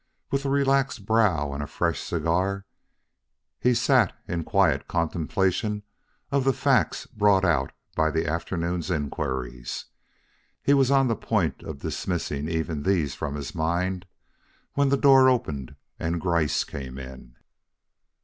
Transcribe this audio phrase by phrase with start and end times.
[0.31, 2.65] With relaxed brow and a fresh cigar,
[3.59, 5.83] he sat in quiet contemplation
[6.31, 9.85] of the facts brought out by the afternoon's inquiries.
[10.63, 14.07] He was on the point of dismissing even these from his mind,
[14.73, 17.35] when the door opened and Gryce came in.